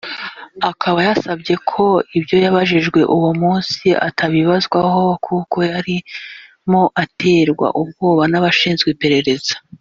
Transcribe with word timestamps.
Akaba 0.69 0.99
yasabye 1.07 1.53
ko 1.69 1.85
ibyo 2.17 2.37
yabajijwe 2.45 2.99
uwo 3.15 3.31
munsi 3.41 3.85
atabibazwa 4.07 4.77
ho 4.91 5.05
kuko 5.25 5.57
yarimo 5.71 6.81
guterwa 6.97 7.67
ubwoba 7.81 8.23
n’abashinzwe 8.31 8.87
iperereza 8.95 9.53